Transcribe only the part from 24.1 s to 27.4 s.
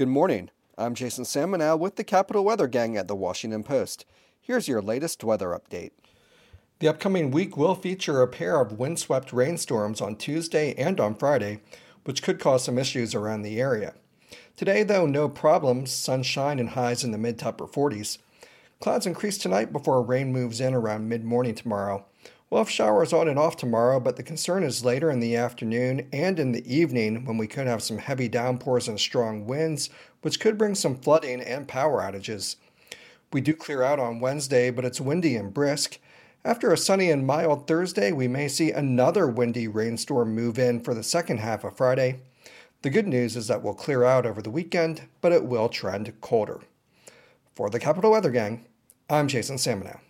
the concern is later in the afternoon and in the evening when